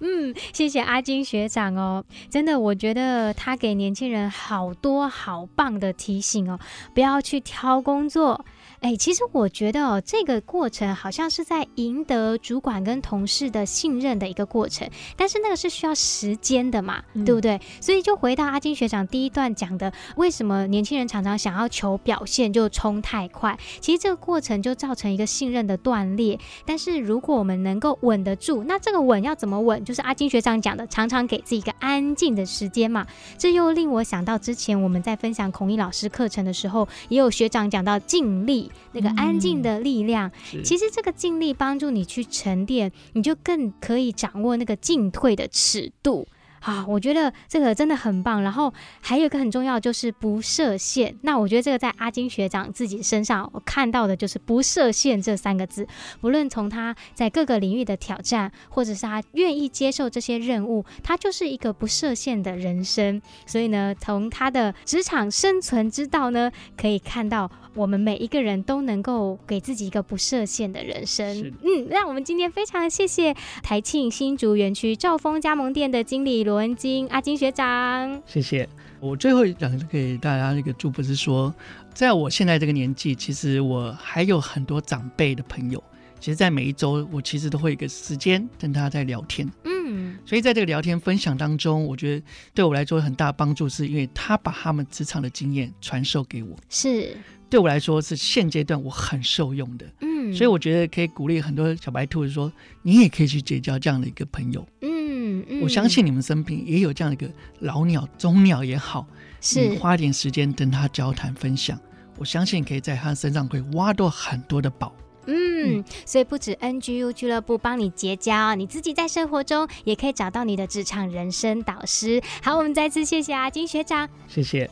[0.00, 6.58] 嗯，谢谢阿金学长哦，真的，我觉得他给年轻人好多好棒的提醒哦，
[6.94, 8.44] 不要去挑工作。
[8.84, 17.58] 哎，其实我觉得哦，这个过程好像是在赢得主管跟同事的信任的一个过程，但是那个是需要时间的嘛，嗯、对不对？
[17.80, 23.58] 所以就回到阿金学长第一段讲的，为什么年轻人常常想要求表现就冲太快？
[23.80, 26.38] 其实这个过程就造成一个信任的断裂。
[26.66, 29.82] 但是如果我们能够稳得住，那这个稳要怎么稳？
[29.82, 33.06] 就是阿金学长讲的，常常给自己一个安静的时间嘛。
[33.38, 38.70] 这又令我想到之前我们在分享孔毅老师课程的时候，也有学长讲到静力。
[38.92, 46.26] 那个安静的力量，嗯、其实这个静力帮助你去沉淀，你就更可以掌握那个进退的尺度。
[46.60, 48.40] 啊，我觉得这个真的很棒。
[48.40, 51.14] 然后还有一个很重要，就是不设限。
[51.20, 55.86] 那我觉得这个在阿金学长自己身上，我看到的就是不设限这三个字。
[56.22, 63.20] 不论从他在各个领域的挑战，或者是他愿意接受这些任务，他就是一个不设限的人生。
[63.44, 67.50] 所以呢，从他的职场生存之道呢，可以看到。
[67.74, 71.52] 我们每一个人都能够给自己一个不设限的人生。
[71.62, 78.22] 嗯，那我们今天非常谢谢台庆新竹园区兆丰加盟店的经理罗恩金阿金学长。
[78.26, 78.68] 谢谢。
[79.00, 81.54] 我最后讲给大家一个祝福是说，
[81.92, 85.82] 在我现在这个年纪，其实我还有很多长辈的朋友。
[86.20, 89.46] 其实，在每一周，我其实都会有一个时间跟他在聊天。
[89.64, 96.56] 嗯，所以在这个聊天分享当中，我觉得对我来说很大的帮助，是因为他把他们职场的经验传授给我。
[96.70, 97.14] 是。
[97.50, 102.50] 对我来说是现阶段我很受用的，嗯，所以我觉得可以鼓励很多小白兔说，
[102.82, 109.06] 你也可以去结交这样的一个朋友，嗯，嗯，我相信你们身边也有这样的一个老鸟、中鸟也好，
[109.40, 109.68] 是。
[109.68, 111.78] 你花点时间跟他交谈分享，
[112.18, 114.92] 我相信可以在他身上会挖到很多的宝，
[115.26, 122.20] 嗯，嗯，所以不止 NGU 俱乐部帮你结交，你自己在生活中也可以找到你的职场人生导师。
[122.42, 124.68] 好，我们再次谢谢阿金学长，谢谢。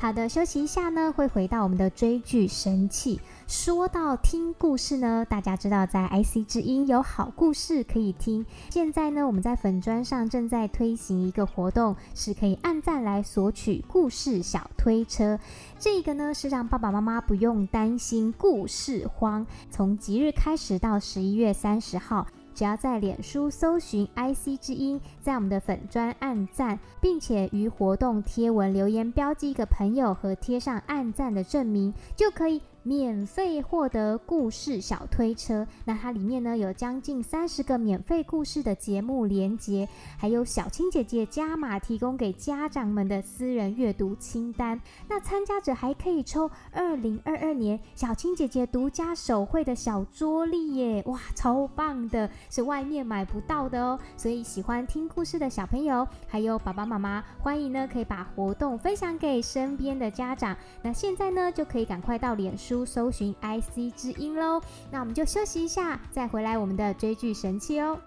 [0.00, 3.20] 好的，休息一下呢，会回到我们的追剧神器。
[3.48, 8.46] 说到听故事呢，大家知道在 IC 之音有好故事可以听。
[8.70, 15.40] 现在呢，我们在粉砖上正在推行一个活动，是可以按赞来索取故事小推车。
[15.80, 19.44] 这个呢是让爸爸妈妈不用担心故事荒。
[19.68, 22.24] 从即日开始到十一月三十号。
[22.58, 32.60] 只要在脸书搜寻 IC 之音，在我们的粉砖按赞，并且于活动贴文留言标记一个朋友和贴上按赞的证明，就可以。
[32.88, 44.80] 免费获得故事小推车，那它里面呢有将近三十个免费故事的节目连接，还有小青姐姐加码提供给家长们的私人阅读清单。
[45.06, 51.02] 那参加者还可以抽二零二二年小青姐姐独家手绘的小桌历耶！
[51.04, 53.98] 哇，超棒的，是外面买不到的哦。
[54.16, 60.56] 所以喜欢听故事的小朋友，还有爸爸妈妈，欢迎呢可以把活动分享给身边的家长。
[60.80, 62.77] 那现在呢就可以赶快到脸书。
[62.84, 64.60] 搜寻 IC 之音喽，
[64.90, 67.98] 那我们就休息一下，再回来我们的追剧神器哦。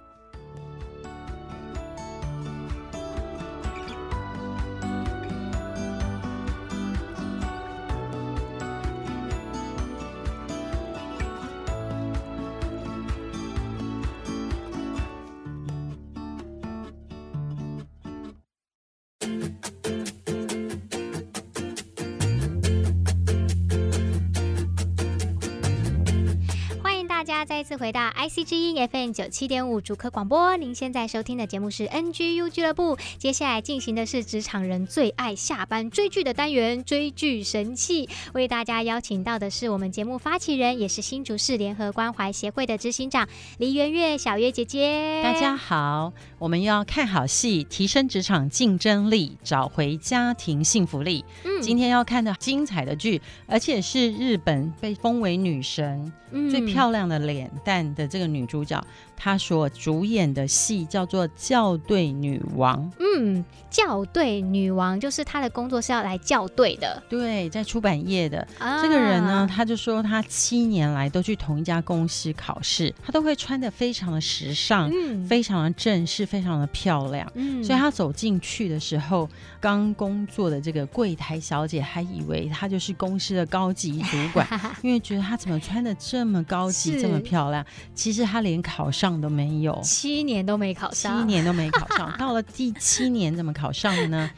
[27.46, 32.96] 再一次回到 IC 之音 FM 九七点五主客广播，您现在收听的节目是 NGU 俱乐部。
[33.18, 38.08] 接下来进行的是职场人最爱下班追剧的单元——追剧神器。
[38.34, 43.28] 为大家邀请到的是我们节目发起人，也是新竹市联合关怀协会的执行长
[43.58, 45.24] 黎媛月小月姐姐。
[45.24, 51.26] 大家好，我们要看好戏，提升职场竞争力，找回家庭幸福力。
[51.44, 57.52] 嗯，今天要看的精彩的剧，而且是日本被封为女神、嗯、最漂亮的脸。
[57.64, 58.84] 蛋的这个女主角，
[59.24, 62.92] 她所主演的戏叫做《校对女王》。
[63.00, 67.02] 嗯，校对女王就是他的工作是要来校对的。
[67.08, 77.32] 对，在出版业的、啊、这个人呢，他就说他七年来都去同一家公司考试，他都会穿的非常的时尚，嗯、非常的正式，非常的漂亮。
[77.36, 79.30] 嗯，所以他走进去的时候，
[79.60, 84.48] 刚工作的这个柜台小姐还以为他就是公司的高级主管，
[84.82, 87.22] 因为觉得他怎么穿的这么高级，这么。
[87.22, 92.14] 漂亮，其实他连考上都没有，七年都没考上，七年都没考上。
[92.20, 94.30] 到了第七年怎么考上的呢？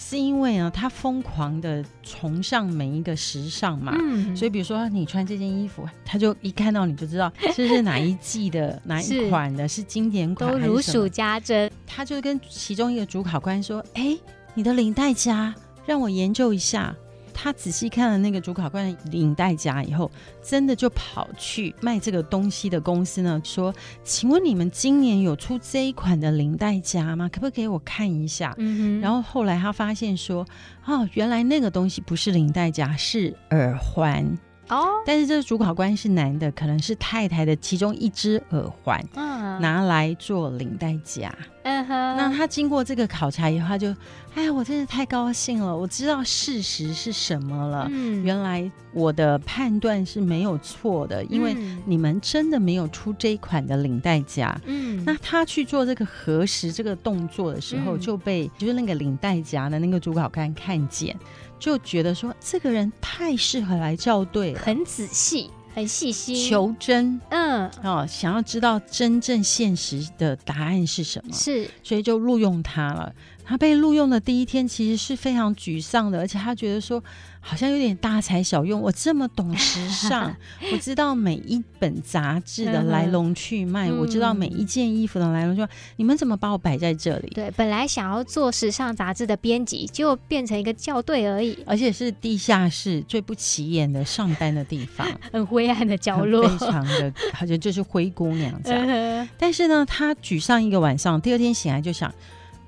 [0.00, 11.68] 是因为啊，他疯狂的崇尚每一个时尚嘛，嗯、所以比如说你穿这件衣服，他就一看到你就知道这是哪一季的 哪一款的，是经典款，都如数家珍。
[11.84, 14.16] 他就跟其中一个主考官说：“哎，
[14.54, 15.52] 你的领带夹，
[15.84, 16.94] 让我研究一下。”
[17.40, 20.10] 他仔细看了那个主考官的领带夹以后，
[20.42, 23.72] 真的就跑去卖这个东西的公司呢，说
[24.02, 27.30] ：“请问你们今年有出这一款的领带夹吗？
[27.32, 30.44] 可不可以给我看一下？”嗯、然后后来他发现说
[30.84, 34.36] ：“哦，原来那个东西不是领带夹，是耳环。”
[34.68, 41.34] 哦，但是这个主考官是男的，可能是太太的其中一只耳环，嗯，拿来做领带夹。
[41.62, 43.94] 嗯哼，那他经过这个考察以后，他就，
[44.34, 47.86] 哎呀，我真的太高兴了，我知道事实是什么了。
[47.90, 51.54] 嗯，原来我的判断是没有错的，因为
[51.84, 54.58] 你们真的没有出这一款的领带夹。
[54.64, 61.14] 嗯，那他去做这个核实这个动作的时候，就被就是那个领带夹的那个主考官看见。
[61.58, 73.12] 就觉得说这个人太适合来校对了，很仔细，很细心，求真，嗯，哦，想要知道真正现实的答案是什么，是，所以就录用他了。
[73.48, 77.02] 他被录用的第一天，其实是非常沮丧的，而且他觉得说。
[77.40, 78.78] 好像有点大材小用。
[78.78, 80.34] 我这么懂时尚，
[80.70, 85.68] 我知道每一本杂志的来龙去脉，嗯、我知道每一件衣服的来龙去脉。
[85.96, 87.30] 你们怎么把我摆在这里？
[87.30, 99.28] 对，本来想要做时尚杂志的编辑，结果变成一个校对而已，而且是地下室最不起眼的上班的地方， 很灰暗的角落，非常的，好像就是灰姑娘这样。
[99.38, 102.12] 但是呢，他沮丧一个晚上，第二天醒来就想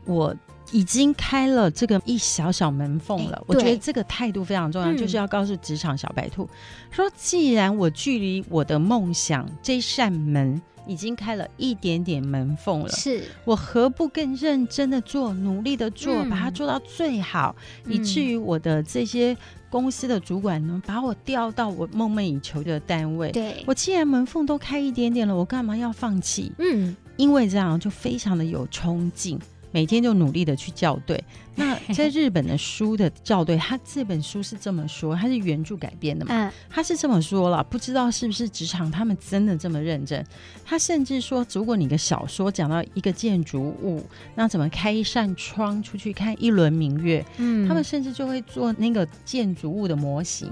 [0.07, 0.35] 我。
[0.73, 6.49] 已经开了这个一小小门缝了，我觉得这个态度非常重要，就是要告诉职场小白兔，
[6.91, 17.55] 说既然我距离我的梦想这扇门已经开了一点点门缝了，是我何不更认真的做，努力的做，把它做到最好，
[17.87, 19.37] 以至于我的这些
[19.69, 23.31] 公司的主管呢，把我调到我梦寐以求的单位。
[23.31, 26.51] 对，我既然门缝都开一点点了，我干嘛要放弃？
[26.59, 29.39] 嗯，因为这样就非常的有冲劲。
[29.71, 31.23] 每天就努力的去校对。
[31.57, 36.51] 那在日本的书的校对，他这本书是这么说，他是原著改编的嘛？
[36.71, 40.25] 他是这么说了，不知道是不是职场他们真的这么认真？
[40.65, 44.03] 他甚至说，如果你的小说讲到一个建筑物，
[44.35, 47.23] 那怎么开一扇窗出去看一轮明月？
[47.37, 50.51] 嗯，他们甚至就会做那个建筑物的模型。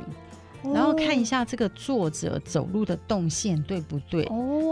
[0.62, 4.24] 然后看一下这个作者走路的动线对不对？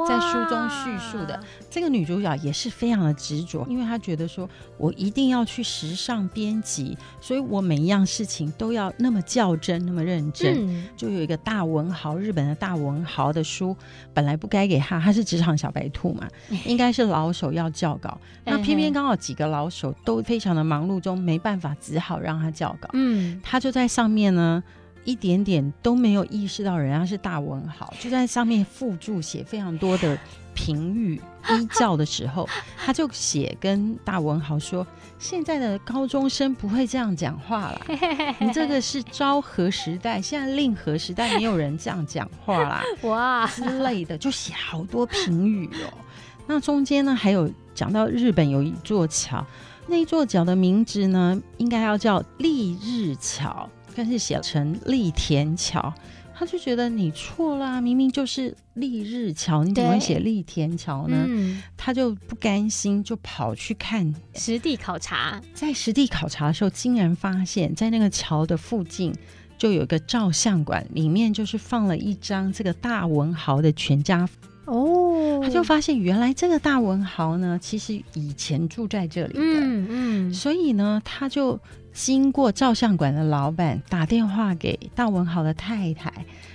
[0.08, 10.86] 在书中叙述的这个女主角也是非常的执着，因为她觉得说，我一定要去时尚编辑，所以我每一样事情都要那么较真，那么认真。
[10.96, 13.76] 就有一个大文豪，日本的大文豪的书，
[14.14, 16.28] 本来不该给他，他是职场小白兔嘛，
[16.66, 22.88] 应该是老手要校稿，那偏偏刚好几个老手都非常的忙碌中没办法，只好让他校稿。
[22.92, 24.62] 嗯，他就在上面呢。
[25.06, 30.18] 一点点都没有意识到人家是大文豪，就在上面附注写非常多的
[30.52, 32.46] 评语依教的时候，
[32.76, 34.84] 他就写跟大文豪说
[35.18, 37.80] ：“现在的高中生不会这样讲话了，
[38.40, 45.92] 你这个是昭和时代，现在令和时代没有人这样讲话啦， 哇之类的，就写好多评语哦。
[46.48, 49.46] 那中间呢，还有讲到日本有一座桥，
[49.86, 55.94] 那一座桥的名字呢，应该要叫立日桥。”但是写成立田桥，
[56.38, 61.24] 他就觉得你错啦，明明就是立日桥，你怎么会写立田桥呢？
[61.26, 65.40] 嗯、他就不甘心，就跑去看实地考察。
[65.54, 69.14] 在实地考察的时候，竟然发现，在那个桥的附近
[69.56, 74.34] 就有一个照相馆，里面就是放了一张这个大文豪的全家福。
[74.66, 81.58] 哦，他就发现原来这个大文豪呢，其实以前住在这里的，嗯嗯，所以呢，他就。
[81.96, 86.12] 经过照相馆的老板打电话给大文豪的太太，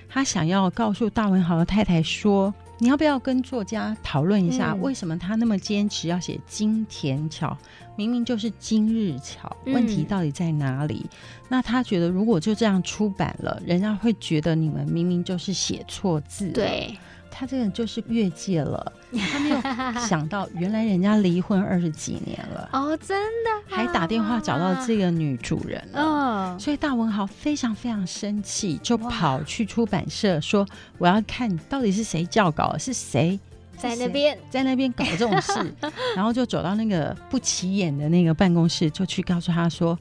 [0.08, 7.58] 他想要告诉大文豪的太太说：“你要不要跟作家讨论一下，为什么他那么坚持要写金田桥？
[7.96, 11.08] 明明就是今日桥，问题到底在哪里？”
[11.50, 16.50] 那他觉得如果就这样出版了，人家会觉得你们明明就是写错字。
[16.50, 16.96] 对。
[17.42, 18.94] 他这个就是越界了，
[19.32, 19.60] 他没有
[20.08, 22.70] 想到原来人家离婚二十几年了。
[22.72, 30.64] 哦，真的，还打电话找到这个女主人了，哦，所以大文豪非常非常生气，就跑去出版社说
[31.00, 33.40] ：“我要看到底是谁校稿，是谁
[33.76, 34.38] 在那边。
[34.52, 35.74] 在那边搞这种事。
[36.16, 39.98] ”然后就走到那个不起眼的那个办公室，就去告诉他说：“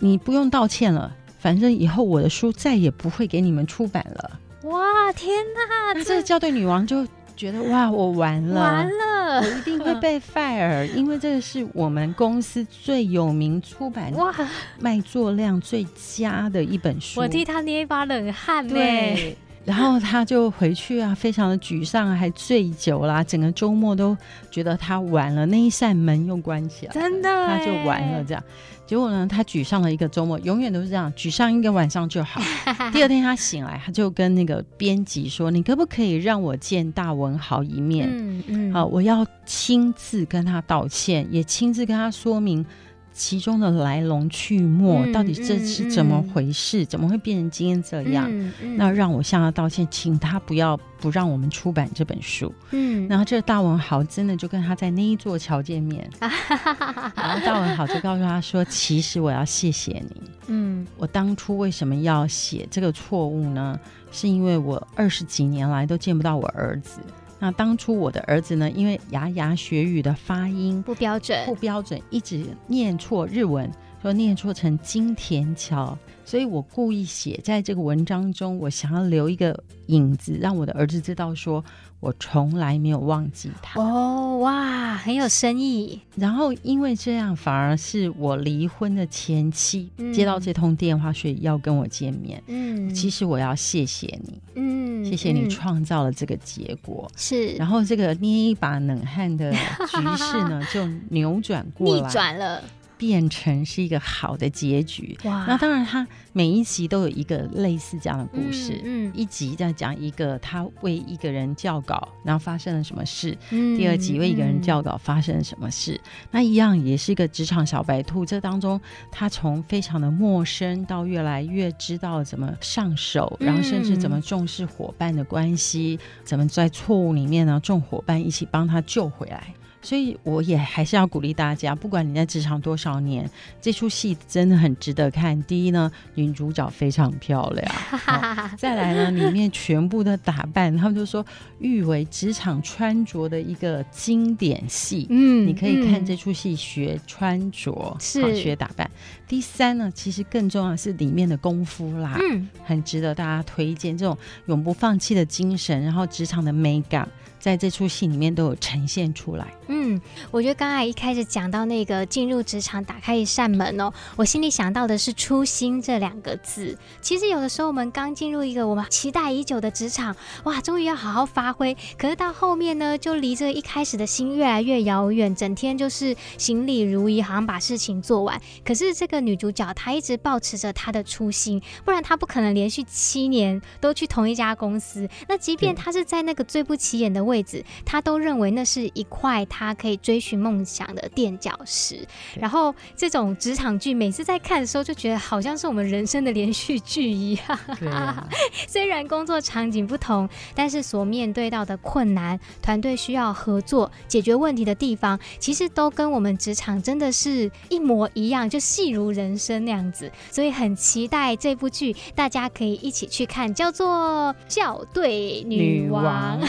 [0.00, 5.92] 你不用道歉了，反正以后我的书再也不会给你们出版了。”哇天哪！
[5.94, 7.06] 那这个校对女王就
[7.36, 9.12] 觉得哇，我完了，完了。
[9.22, 14.34] 了，我一定会被 fire，因为这个是我们公司最有名出版哇
[14.78, 17.20] 卖座量最佳的一本书。
[17.20, 18.66] 我替他捏一把冷汗。
[18.66, 24.16] 对，然后他就回去啊，非常的沮丧，还醉酒啦，整个周末都
[24.50, 28.42] 觉得他完了，那一扇门又关起来，真的，他就完了这样。
[28.84, 32.42] 结果呢，他沮丧了一个周末，永远都是这样，沮丧一个晚上就好。
[32.92, 38.08] 第二天他醒来，他就跟那个编辑说：“你可不可以让我见大文豪一面？
[38.10, 42.66] 嗯嗯，好，我要亲自跟他道歉，也亲自跟他说明。”
[43.12, 46.84] 其中的来龙去脉，嗯、到底这是怎么回事？
[46.86, 48.30] 怎么会变成今天这样？
[48.76, 52.52] 那让我向他道歉，请他不要不让我们出版这本书。
[52.70, 60.22] 嗯，然后这个大文豪真的就跟他在那一座桥见面， 然后大文豪就告诉他说：“其实我要谢谢你。
[60.46, 63.78] 嗯，我当初为什么要写这个错误呢？
[64.10, 67.00] 是因为我二十几年来都见不到我儿子。”
[67.42, 73.68] 那当初我的儿子呢，因为牙牙学语的发音不标准，不标准，一直念错日文，
[74.00, 81.64] 说念错成金田桥，所以我故意写在这个文章中，我想要留一个影子，让我的儿子知道说。
[82.02, 86.00] 我从来没有忘记他哦，哇，很有深意。
[86.16, 92.42] 然后因为这样，反而是我离婚的前妻、嗯、接到这通电话，所以要跟我见面。
[92.48, 97.08] 嗯，其实我要谢谢你，嗯，谢谢你创造了这个结果。
[97.16, 102.60] 是，然后这个捏一把冷汗的局势呢， 就扭转过来，逆转了。
[103.02, 105.18] 变成是一个好的结局。
[105.24, 105.44] 哇！
[105.48, 108.80] 那当然，他每一集都有一个类似这样的故事。
[108.84, 113.36] 嗯，嗯，一集在讲一个他为一个人校稿，然后发生了什么事。
[113.50, 115.94] 嗯，第二集为一个人校稿发生了什么事。
[115.94, 118.24] 嗯，那一样也是一个职场小白兔。
[118.24, 118.80] 这当中，
[119.10, 129.52] 他从非常的陌生到越来越知道怎么上手，然后甚至怎么重视伙伴的关系，怎么在错误里面呢，众伙伴一起帮他救回来。
[129.82, 133.28] 所以我也还是要鼓励大家，不管你在职场多少年，
[133.60, 135.40] 这出戏真的很值得看。
[135.42, 137.74] 第一呢，女主角非常漂亮，
[138.06, 141.26] 哦、 再来呢，里面全部的打扮，他们就说
[141.58, 145.06] 誉为职场穿着的一个经典戏。
[145.10, 148.88] 嗯，你可以看这出戏学穿着，是、嗯、学打扮。
[149.26, 153.98] 第三呢，其实更重要的是里面的功夫啦，嗯，很值得大家推荐。
[153.98, 154.16] 这种
[154.46, 157.08] 永不放弃的精神，然后职场的美感。
[157.42, 159.52] 在这出戏里面都有呈现出来。
[159.66, 166.78] 嗯，我觉得刚才一开始讲到那个进入职场，打开一扇门哦，我心里想到的是初心这两个字。
[167.00, 170.14] 其实有的时候我们刚进入一个我们期待已久的职场，
[170.44, 171.76] 哇，终于要好好发挥。
[171.98, 178.40] 可是到后面呢，就离这一开始的心越来越遥远，整天就是行礼如仪，好像把事情做完。
[178.64, 185.08] 可是这个女主角她一直保持着她的初心，不然她不可能连续七年都去同一家公司。
[185.28, 187.31] 那即便她是在那个最不起眼的位。
[187.32, 192.06] 位置，他都认为那是一块他可以追寻梦想的垫脚石。
[192.38, 197.58] 然后这种职场剧，每次在看的时候，就觉得好像是我们人生的连续剧一样。
[197.90, 198.28] 啊、
[198.68, 210.12] 虽然工作场景不同，但是所面对到的困难、团队需要合作解决问题的地方，其实都跟我们职场真的是一模一样，就戏如人生那样子。
[210.30, 216.48] 所以很期待这部剧，大家可以一起去看，叫做《校对女王》女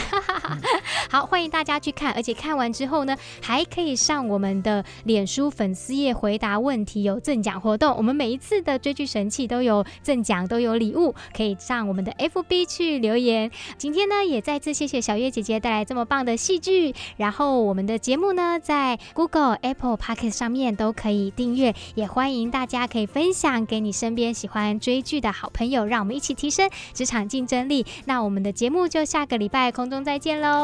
[1.10, 7.94] 好，欢迎大家去看，而且看完之后呢，还可以上我们的脸书粉丝页回答问题，有赠奖活动。
[7.96, 13.50] 我们每一次的追剧神器都有赠奖，都有礼物，可以上我们的 FB 去留言。
[13.78, 16.94] 今天呢，也再次谢谢小月姐姐带来这么棒的戏剧。
[17.16, 27.84] 然后我们的节目呢，在 Google、Apple Podcast 上面都可以订阅，也欢迎大家可以分享给你身边喜欢追剧的好朋友，让我们一起提升职场竞争力。
[28.06, 30.63] 那我们的节目就下个礼拜空中再见喽。